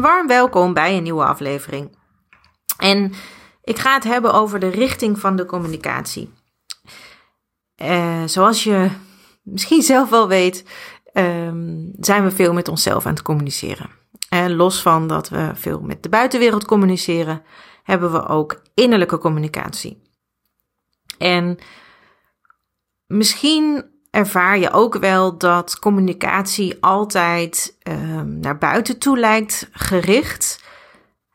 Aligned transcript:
Warm 0.00 0.26
welkom 0.26 0.74
bij 0.74 0.96
een 0.96 1.02
nieuwe 1.02 1.24
aflevering. 1.24 1.96
En 2.78 3.12
ik 3.62 3.78
ga 3.78 3.94
het 3.94 4.04
hebben 4.04 4.32
over 4.32 4.60
de 4.60 4.68
richting 4.68 5.18
van 5.18 5.36
de 5.36 5.44
communicatie. 5.44 6.32
Uh, 7.82 8.22
zoals 8.24 8.64
je 8.64 8.90
misschien 9.42 9.82
zelf 9.82 10.10
wel 10.10 10.28
weet, 10.28 10.64
um, 11.12 11.92
zijn 12.00 12.24
we 12.24 12.30
veel 12.30 12.52
met 12.52 12.68
onszelf 12.68 13.06
aan 13.06 13.12
het 13.12 13.22
communiceren. 13.22 13.90
En 14.28 14.56
los 14.56 14.82
van 14.82 15.08
dat 15.08 15.28
we 15.28 15.50
veel 15.54 15.80
met 15.80 16.02
de 16.02 16.08
buitenwereld 16.08 16.64
communiceren, 16.64 17.42
hebben 17.82 18.12
we 18.12 18.26
ook 18.26 18.62
innerlijke 18.74 19.18
communicatie. 19.18 20.02
En 21.18 21.58
misschien 23.06 23.84
ervaar 24.10 24.58
je 24.58 24.70
ook 24.70 24.98
wel 24.98 25.38
dat 25.38 25.78
communicatie 25.78 26.76
altijd 26.80 27.76
um, 27.88 28.38
naar 28.40 28.58
buiten 28.58 28.98
toe 28.98 29.18
lijkt 29.18 29.68
gericht. 29.72 30.66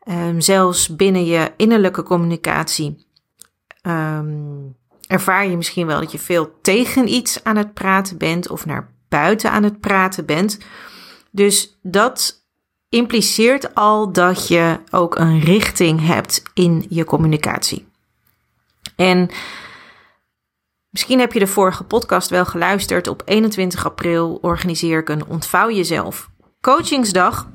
Um, 0.08 0.40
zelfs 0.40 0.96
binnen 0.96 1.24
je 1.24 1.52
innerlijke 1.56 2.02
communicatie 2.02 3.06
um, 3.82 4.76
ervaar 5.06 5.46
je 5.46 5.56
misschien 5.56 5.86
wel 5.86 6.00
dat 6.00 6.12
je 6.12 6.18
veel 6.18 6.58
tegen 6.62 7.08
iets 7.08 7.44
aan 7.44 7.56
het 7.56 7.74
praten 7.74 8.18
bent 8.18 8.50
of 8.50 8.66
naar 8.66 8.90
buiten 9.08 9.50
aan 9.50 9.62
het 9.62 9.80
praten 9.80 10.26
bent. 10.26 10.58
Dus 11.30 11.78
dat 11.82 12.42
impliceert 12.88 13.74
al 13.74 14.12
dat 14.12 14.48
je 14.48 14.80
ook 14.90 15.18
een 15.18 15.40
richting 15.40 16.06
hebt 16.06 16.42
in 16.54 16.86
je 16.88 17.04
communicatie. 17.04 17.86
En 18.96 19.30
Misschien 20.94 21.18
heb 21.18 21.32
je 21.32 21.38
de 21.38 21.46
vorige 21.46 21.84
podcast 21.84 22.30
wel 22.30 22.44
geluisterd. 22.44 23.08
Op 23.08 23.22
21 23.24 23.86
april 23.86 24.38
organiseer 24.42 24.98
ik 24.98 25.08
een 25.08 25.26
Ontvouw 25.26 25.70
Jezelf 25.70 26.30
coachingsdag. 26.60 27.48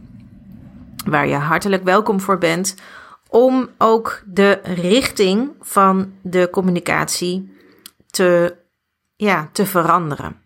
Waar 1.06 1.28
je 1.28 1.36
hartelijk 1.36 1.84
welkom 1.84 2.20
voor 2.20 2.38
bent. 2.38 2.76
Om 3.30 3.70
ook 3.78 4.24
de 4.26 4.60
richting 4.64 5.52
van 5.62 6.14
de 6.22 6.50
communicatie 6.52 7.58
te, 8.06 8.56
ja, 9.16 9.50
te 9.52 9.66
veranderen. 9.66 10.42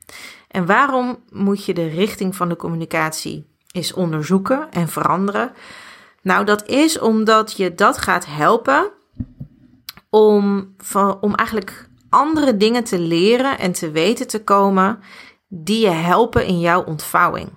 En 0.48 0.66
waarom 0.66 1.24
moet 1.30 1.66
je 1.66 1.74
de 1.74 1.88
richting 1.88 2.36
van 2.36 2.50
de 2.50 2.56
communicatie 2.56 3.48
eens 3.72 3.94
onderzoeken 3.94 4.72
en 4.72 4.88
veranderen? 4.88 5.52
Nou, 6.22 6.46
dat 6.46 6.68
is 6.68 7.00
omdat 7.00 7.58
je 7.58 7.76
dat 7.76 7.98
gaat 7.98 8.26
helpen 8.26 8.92
om, 10.10 10.76
om 11.22 11.36
eigenlijk 11.36 11.92
andere 12.14 12.58
dingen 12.58 12.84
te 12.84 13.00
leren 13.00 13.60
en 13.60 13.72
te 13.72 13.92
weten 13.92 14.28
te 14.28 14.44
komen 14.44 15.00
die 15.48 15.80
je 15.80 15.90
helpen 15.90 16.46
in 16.46 16.60
jouw 16.60 16.84
ontvouwing. 16.84 17.50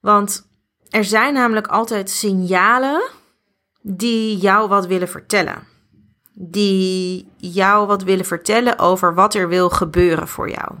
Want 0.00 0.48
er 0.90 1.04
zijn 1.04 1.34
namelijk 1.34 1.66
altijd 1.66 2.10
signalen 2.10 3.02
die 3.82 4.36
jou 4.36 4.68
wat 4.68 4.86
willen 4.86 5.08
vertellen. 5.08 5.66
Die 6.32 7.28
jou 7.36 7.86
wat 7.86 8.02
willen 8.02 8.24
vertellen 8.24 8.78
over 8.78 9.14
wat 9.14 9.34
er 9.34 9.48
wil 9.48 9.70
gebeuren 9.70 10.28
voor 10.28 10.50
jou. 10.50 10.74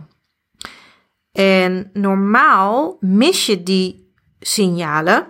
En 1.32 1.90
normaal 1.92 2.96
mis 3.00 3.46
je 3.46 3.62
die 3.62 4.12
signalen 4.40 5.26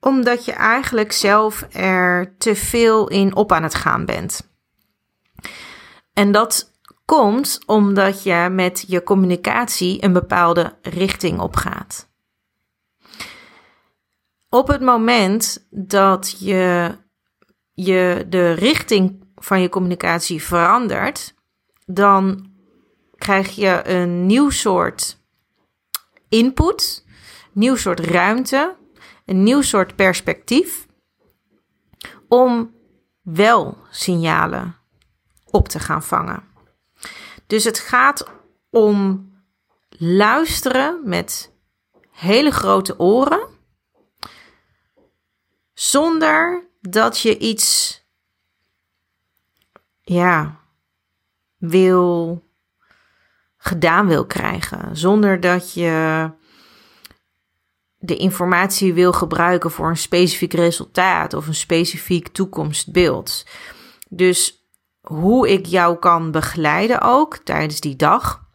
omdat 0.00 0.44
je 0.44 0.52
eigenlijk 0.52 1.12
zelf 1.12 1.66
er 1.72 2.34
te 2.38 2.54
veel 2.54 3.08
in 3.08 3.36
op 3.36 3.52
aan 3.52 3.62
het 3.62 3.74
gaan 3.74 4.04
bent. 4.04 4.47
En 6.18 6.32
dat 6.32 6.72
komt 7.04 7.60
omdat 7.66 8.22
je 8.22 8.48
met 8.50 8.84
je 8.86 9.02
communicatie 9.02 10.04
een 10.04 10.12
bepaalde 10.12 10.78
richting 10.82 11.40
opgaat. 11.40 12.08
Op 14.48 14.68
het 14.68 14.80
moment 14.80 15.66
dat 15.70 16.36
je, 16.40 16.94
je 17.72 18.26
de 18.28 18.52
richting 18.52 19.24
van 19.34 19.60
je 19.60 19.68
communicatie 19.68 20.42
verandert, 20.42 21.34
dan 21.86 22.50
krijg 23.16 23.50
je 23.54 23.88
een 23.88 24.26
nieuw 24.26 24.50
soort 24.50 25.18
input, 26.28 27.06
nieuw 27.52 27.76
soort 27.76 28.00
ruimte, 28.00 28.76
een 29.24 29.42
nieuw 29.42 29.62
soort 29.62 29.96
perspectief 29.96 30.86
om 32.28 32.74
wel 33.22 33.78
signalen 33.90 34.78
op 35.50 35.68
te 35.68 35.78
gaan 35.78 36.02
vangen. 36.02 36.42
Dus 37.46 37.64
het 37.64 37.78
gaat 37.78 38.26
om 38.70 39.26
luisteren 39.88 41.00
met 41.04 41.52
hele 42.10 42.50
grote 42.50 42.98
oren, 42.98 43.48
zonder 45.72 46.68
dat 46.80 47.20
je 47.20 47.38
iets, 47.38 48.00
ja, 50.00 50.60
wil 51.56 52.42
gedaan 53.56 54.06
wil 54.06 54.26
krijgen, 54.26 54.96
zonder 54.96 55.40
dat 55.40 55.72
je 55.72 56.30
de 57.98 58.16
informatie 58.16 58.94
wil 58.94 59.12
gebruiken 59.12 59.70
voor 59.70 59.88
een 59.88 59.96
specifiek 59.96 60.52
resultaat 60.52 61.34
of 61.34 61.46
een 61.46 61.54
specifiek 61.54 62.28
toekomstbeeld. 62.28 63.46
Dus 64.08 64.57
hoe 65.08 65.48
ik 65.48 65.66
jou 65.66 65.96
kan 65.96 66.30
begeleiden 66.30 67.00
ook 67.00 67.36
tijdens 67.36 67.80
die 67.80 67.96
dag, 67.96 68.46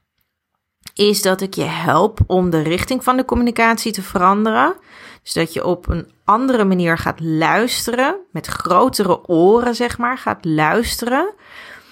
is 0.93 1.21
dat 1.21 1.41
ik 1.41 1.53
je 1.53 1.63
help 1.63 2.19
om 2.27 2.49
de 2.49 2.61
richting 2.61 3.03
van 3.03 3.17
de 3.17 3.25
communicatie 3.25 3.91
te 3.91 4.01
veranderen. 4.01 4.75
Dus 5.23 5.33
dat 5.33 5.53
je 5.53 5.65
op 5.65 5.87
een 5.87 6.11
andere 6.23 6.63
manier 6.63 6.97
gaat 6.97 7.19
luisteren, 7.19 8.19
met 8.31 8.47
grotere 8.47 9.27
oren 9.27 9.75
zeg 9.75 9.97
maar, 9.97 10.17
gaat 10.17 10.45
luisteren 10.45 11.33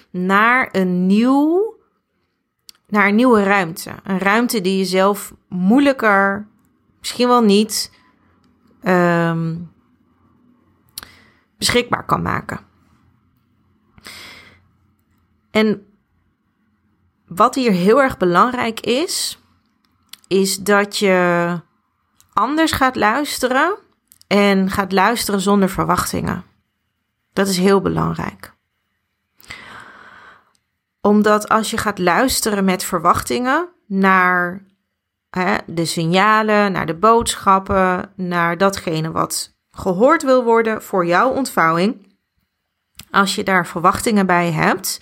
naar 0.10 0.70
een 0.72 1.06
nieuw, 1.06 1.76
naar 2.88 3.08
een 3.08 3.16
nieuwe 3.16 3.44
ruimte. 3.44 3.92
Een 4.04 4.20
ruimte 4.20 4.62
die 4.62 4.78
je 4.78 4.86
zelf 4.86 5.34
moeilijker, 5.48 6.48
misschien 7.00 7.28
wel 7.28 7.44
niet, 7.44 7.92
um, 8.84 9.72
beschikbaar 11.58 12.06
kan 12.06 12.22
maken. 12.22 12.70
En 15.52 15.86
wat 17.26 17.56
hier 17.56 17.72
heel 17.72 18.02
erg 18.02 18.18
belangrijk 18.18 18.80
is, 18.80 19.40
is 20.28 20.58
dat 20.58 20.98
je 20.98 21.60
anders 22.34 22.72
gaat 22.72 22.96
luisteren 22.96 23.78
en 24.28 24.70
gaat 24.70 24.92
luisteren 24.92 25.42
zonder 25.42 25.70
verwachtingen. 25.70 26.44
Dat 27.34 27.48
is 27.48 27.58
heel 27.58 27.82
belangrijk. 27.82 28.54
Omdat 31.02 31.50
als 31.50 31.70
je 31.70 31.78
gaat 31.78 32.00
luisteren 32.00 32.66
met 32.66 32.84
verwachtingen 32.84 33.70
naar 33.88 34.66
hè, 35.30 35.56
de 35.66 35.86
signalen, 35.86 36.72
naar 36.72 36.86
de 36.86 36.96
boodschappen, 36.96 38.12
naar 38.16 38.58
datgene 38.58 39.12
wat 39.12 39.56
gehoord 39.72 40.24
wil 40.24 40.44
worden 40.44 40.82
voor 40.82 41.06
jouw 41.06 41.30
ontvouwing, 41.30 42.16
als 43.12 43.36
je 43.36 43.44
daar 43.44 43.68
verwachtingen 43.68 44.26
bij 44.26 44.52
hebt, 44.52 45.00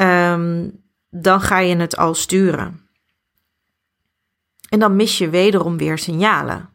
um, 0.00 0.82
dan 1.10 1.40
ga 1.40 1.58
je 1.58 1.76
het 1.76 1.96
al 1.96 2.14
sturen. 2.14 2.88
En 4.68 4.78
dan 4.78 4.96
mis 4.96 5.18
je 5.18 5.28
wederom 5.28 5.76
weer 5.76 5.98
signalen. 5.98 6.70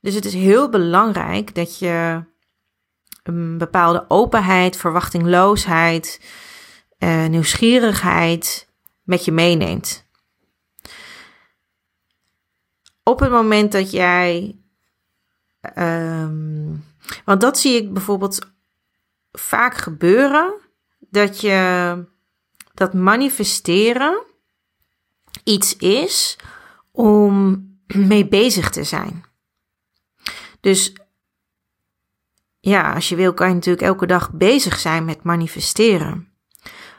Dus 0.00 0.14
het 0.14 0.24
is 0.24 0.34
heel 0.34 0.68
belangrijk 0.68 1.54
dat 1.54 1.78
je 1.78 2.24
een 3.22 3.58
bepaalde 3.58 4.04
openheid, 4.08 4.76
verwachtingloosheid, 4.76 6.20
uh, 6.98 7.26
nieuwsgierigheid 7.26 8.68
met 9.02 9.24
je 9.24 9.32
meeneemt. 9.32 10.06
Op 13.02 13.20
het 13.20 13.30
moment 13.30 13.72
dat 13.72 13.90
jij. 13.90 14.56
Um, 15.78 16.84
want 17.24 17.40
dat 17.40 17.58
zie 17.58 17.82
ik 17.82 17.92
bijvoorbeeld 17.92 18.52
vaak 19.32 19.76
gebeuren. 19.76 20.54
Dat 20.98 21.40
je 21.40 22.04
dat 22.78 22.94
manifesteren 22.94 24.22
iets 25.44 25.76
is 25.76 26.38
om 26.92 27.64
mee 27.86 28.28
bezig 28.28 28.70
te 28.70 28.84
zijn. 28.84 29.24
Dus 30.60 30.92
ja, 32.60 32.94
als 32.94 33.08
je 33.08 33.16
wil, 33.16 33.34
kan 33.34 33.48
je 33.48 33.54
natuurlijk 33.54 33.86
elke 33.86 34.06
dag 34.06 34.32
bezig 34.32 34.78
zijn 34.78 35.04
met 35.04 35.22
manifesteren. 35.22 36.28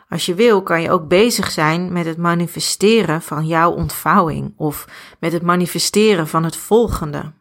Als 0.10 0.26
je 0.26 0.34
wil, 0.34 0.64
kan 0.64 0.82
je 0.82 0.92
ook 0.92 1.08
bezig 1.08 1.52
zijn 1.52 1.94
met 1.94 2.06
het 2.06 2.18
manifesteren 2.18 3.22
van 3.22 3.48
jouw 3.48 3.72
ontvouwing 3.72 4.54
of 4.58 4.88
met 5.20 5.32
het 5.32 5.42
manifesteren 5.42 6.28
van 6.28 6.44
het 6.44 6.56
volgende. 6.56 7.32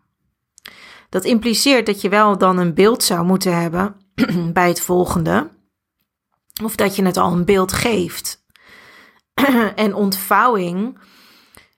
Dat 1.08 1.24
impliceert 1.24 1.86
dat 1.86 2.00
je 2.00 2.08
wel 2.08 2.38
dan 2.38 2.58
een 2.58 2.74
beeld 2.74 3.02
zou 3.02 3.24
moeten 3.24 3.60
hebben 3.60 3.96
bij 4.52 4.68
het 4.68 4.80
volgende, 4.80 5.48
of 6.64 6.76
dat 6.76 6.96
je 6.96 7.04
het 7.04 7.16
al 7.16 7.32
een 7.32 7.44
beeld 7.44 7.72
geeft. 7.72 8.44
en 9.74 9.94
ontvouwing 9.94 10.98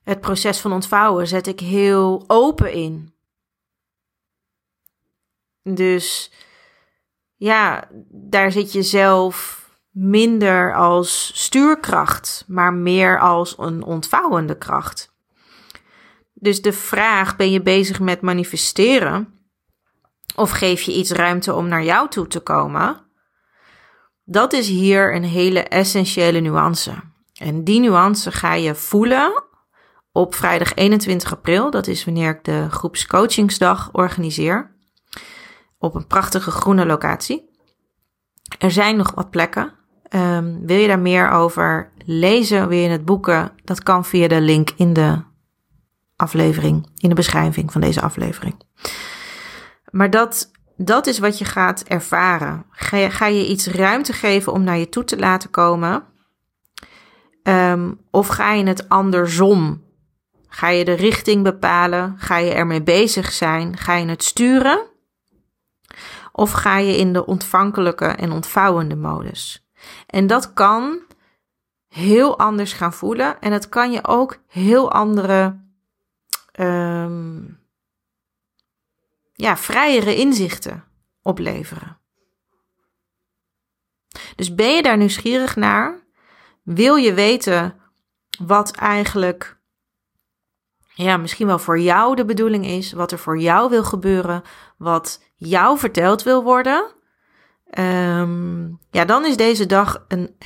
het 0.03 0.21
proces 0.21 0.59
van 0.59 0.73
ontvouwen 0.73 1.27
zet 1.27 1.47
ik 1.47 1.59
heel 1.59 2.23
open 2.27 2.73
in. 2.73 3.13
Dus 5.63 6.31
ja, 7.35 7.89
daar 8.09 8.51
zit 8.51 8.71
je 8.71 8.83
zelf 8.83 9.69
minder 9.89 10.75
als 10.75 11.31
stuurkracht, 11.33 12.43
maar 12.47 12.73
meer 12.73 13.19
als 13.19 13.57
een 13.57 13.83
ontvouwende 13.83 14.57
kracht. 14.57 15.13
Dus 16.33 16.61
de 16.61 16.73
vraag: 16.73 17.35
ben 17.35 17.51
je 17.51 17.61
bezig 17.61 17.99
met 17.99 18.21
manifesteren? 18.21 19.39
Of 20.35 20.51
geef 20.51 20.81
je 20.81 20.93
iets 20.93 21.11
ruimte 21.11 21.53
om 21.53 21.67
naar 21.67 21.83
jou 21.83 22.09
toe 22.09 22.27
te 22.27 22.39
komen? 22.39 23.00
Dat 24.31 24.53
is 24.53 24.67
hier 24.67 25.15
een 25.15 25.23
hele 25.23 25.59
essentiële 25.63 26.39
nuance. 26.39 26.91
En 27.33 27.63
die 27.63 27.79
nuance 27.79 28.31
ga 28.31 28.53
je 28.53 28.75
voelen 28.75 29.43
op 30.11 30.35
vrijdag 30.35 30.75
21 30.75 31.31
april. 31.31 31.71
Dat 31.71 31.87
is 31.87 32.05
wanneer 32.05 32.29
ik 32.29 32.43
de 32.43 32.67
groepscoachingsdag 32.69 33.89
organiseer. 33.91 34.75
Op 35.77 35.95
een 35.95 36.07
prachtige 36.07 36.51
groene 36.51 36.85
locatie. 36.85 37.49
Er 38.59 38.71
zijn 38.71 38.95
nog 38.95 39.11
wat 39.15 39.29
plekken. 39.29 39.73
Um, 40.09 40.65
wil 40.65 40.77
je 40.77 40.87
daar 40.87 40.99
meer 40.99 41.29
over 41.29 41.91
lezen? 42.05 42.67
Wil 42.67 42.77
je 42.77 42.89
het 42.89 43.05
boeken? 43.05 43.51
Dat 43.63 43.83
kan 43.83 44.05
via 44.05 44.27
de 44.27 44.41
link 44.41 44.69
in 44.75 44.93
de 44.93 45.23
aflevering, 46.15 46.89
in 46.97 47.09
de 47.09 47.15
beschrijving 47.15 47.71
van 47.71 47.81
deze 47.81 48.01
aflevering. 48.01 48.61
Maar 49.89 50.09
dat, 50.09 50.51
dat 50.83 51.07
is 51.07 51.19
wat 51.19 51.37
je 51.37 51.45
gaat 51.45 51.83
ervaren. 51.83 52.65
Ga 52.69 52.97
je, 52.97 53.09
ga 53.09 53.25
je 53.25 53.47
iets 53.47 53.67
ruimte 53.67 54.13
geven 54.13 54.53
om 54.53 54.63
naar 54.63 54.77
je 54.77 54.89
toe 54.89 55.03
te 55.03 55.17
laten 55.17 55.49
komen? 55.49 56.03
Um, 57.43 57.99
of 58.11 58.27
ga 58.27 58.53
je 58.53 58.63
het 58.63 58.89
andersom? 58.89 59.83
Ga 60.47 60.67
je 60.67 60.85
de 60.85 60.93
richting 60.93 61.43
bepalen? 61.43 62.15
Ga 62.17 62.37
je 62.37 62.53
ermee 62.53 62.83
bezig 62.83 63.31
zijn? 63.31 63.77
Ga 63.77 63.95
je 63.95 64.05
het 64.05 64.23
sturen? 64.23 64.81
Of 66.31 66.51
ga 66.51 66.77
je 66.77 66.97
in 66.97 67.13
de 67.13 67.25
ontvankelijke 67.25 68.05
en 68.05 68.31
ontvouwende 68.31 68.95
modus? 68.95 69.65
En 70.07 70.27
dat 70.27 70.53
kan 70.53 70.99
heel 71.87 72.39
anders 72.39 72.73
gaan 72.73 72.93
voelen. 72.93 73.41
En 73.41 73.51
het 73.51 73.69
kan 73.69 73.91
je 73.91 74.07
ook 74.07 74.37
heel 74.47 74.91
andere, 74.91 75.59
um, 76.59 77.59
ja, 79.41 79.57
vrijere 79.57 80.15
inzichten 80.15 80.83
opleveren. 81.21 81.99
Dus 84.35 84.55
ben 84.55 84.75
je 84.75 84.81
daar 84.81 84.97
nieuwsgierig 84.97 85.55
naar? 85.55 86.03
Wil 86.63 86.95
je 86.95 87.13
weten 87.13 87.75
wat 88.45 88.71
eigenlijk, 88.71 89.59
ja, 90.93 91.17
misschien 91.17 91.47
wel 91.47 91.59
voor 91.59 91.79
jou 91.79 92.15
de 92.15 92.25
bedoeling 92.25 92.65
is, 92.65 92.91
wat 92.91 93.11
er 93.11 93.19
voor 93.19 93.39
jou 93.39 93.69
wil 93.69 93.83
gebeuren, 93.83 94.43
wat 94.77 95.23
jou 95.35 95.77
verteld 95.77 96.23
wil 96.23 96.43
worden? 96.43 96.93
Um, 97.79 98.79
ja, 98.91 99.05
dan 99.05 99.25
is 99.25 99.37
deze 99.37 99.65
dag 99.65 100.05
een, 100.07 100.37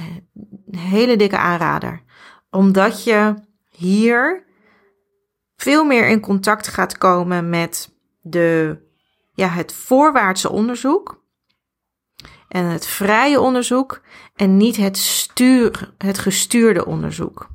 hele 0.71 1.15
dikke 1.15 1.38
aanrader. 1.38 2.03
Omdat 2.50 3.03
je 3.03 3.33
hier 3.69 4.45
veel 5.56 5.83
meer 5.83 6.07
in 6.07 6.19
contact 6.19 6.68
gaat 6.68 6.98
komen 6.98 7.50
met 7.50 7.94
de, 8.27 8.77
ja, 9.33 9.48
het 9.48 9.74
voorwaartse 9.74 10.50
onderzoek 10.50 11.24
en 12.48 12.66
het 12.66 12.86
vrije 12.88 13.39
onderzoek 13.39 14.01
en 14.36 14.57
niet 14.57 14.75
het, 14.75 14.98
stuur, 14.98 15.94
het 15.98 16.18
gestuurde 16.18 16.86
onderzoek. 16.86 17.50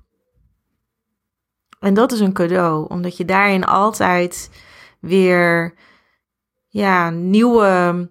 En 1.79 1.95
dat 1.95 2.13
is 2.13 2.21
een 2.21 2.33
cadeau, 2.33 2.87
omdat 2.89 3.17
je 3.17 3.25
daarin 3.25 3.65
altijd 3.65 4.51
weer 5.01 5.75
ja, 6.69 7.11
nieuwe 7.11 8.09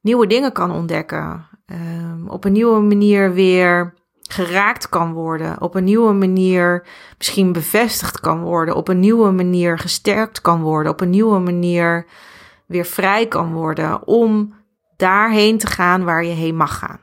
nieuwe 0.00 0.26
dingen 0.26 0.52
kan 0.52 0.70
ontdekken. 0.70 1.48
Um, 1.66 2.28
op 2.28 2.44
een 2.44 2.52
nieuwe 2.52 2.80
manier 2.80 3.32
weer 3.32 3.94
geraakt 4.32 4.88
kan 4.88 5.12
worden. 5.12 5.60
Op 5.60 5.74
een 5.74 5.84
nieuwe 5.84 6.12
manier 6.12 6.86
misschien 7.18 7.52
bevestigd 7.52 8.20
kan 8.20 8.40
worden. 8.42 8.76
Op 8.76 8.88
een 8.88 9.00
nieuwe 9.00 9.30
manier 9.30 9.78
gesterkt 9.78 10.40
kan 10.40 10.60
worden. 10.62 10.92
Op 10.92 11.00
een 11.00 11.10
nieuwe 11.10 11.38
manier 11.38 12.06
weer 12.66 12.84
vrij 12.84 13.26
kan 13.26 13.52
worden 13.52 14.06
om 14.06 14.54
daarheen 14.96 15.58
te 15.58 15.66
gaan 15.66 16.04
waar 16.04 16.24
je 16.24 16.32
heen 16.32 16.56
mag 16.56 16.78
gaan. 16.78 17.00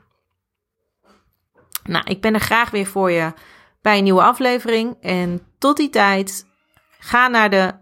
Nou, 1.84 2.04
ik 2.04 2.20
ben 2.20 2.34
er 2.34 2.40
graag 2.40 2.70
weer 2.70 2.86
voor 2.86 3.10
je 3.10 3.32
bij 3.82 3.98
een 3.98 4.04
nieuwe 4.04 4.22
aflevering. 4.22 4.96
En 5.00 5.40
tot 5.58 5.76
die 5.76 5.90
tijd, 5.90 6.46
ga 6.98 7.28
naar 7.28 7.50
de 7.50 7.74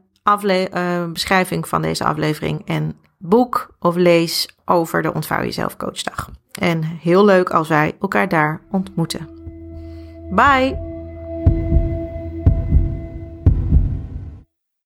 uh, 0.75 1.04
beschrijving 1.12 1.69
van 1.69 1.82
deze 1.82 2.04
aflevering 2.04 2.62
en 2.64 3.00
boek 3.19 3.75
of 3.78 3.94
lees 3.94 4.48
over 4.64 5.02
de 5.02 5.14
Ontvouw 5.14 5.43
Jezelf 5.43 5.76
Coachdag. 5.76 6.31
En 6.52 6.82
heel 6.82 7.25
leuk 7.25 7.50
als 7.50 7.69
wij 7.69 7.96
elkaar 8.00 8.28
daar 8.28 8.60
ontmoeten. 8.70 9.35
Bye! 10.31 10.85